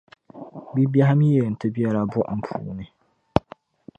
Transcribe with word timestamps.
Bibɛhi 0.73 1.13
mi 1.19 1.27
yɛn 1.35 1.53
ti 1.59 1.67
bela 1.75 2.01
buɣum 2.11 2.39
puuni. 2.47 2.85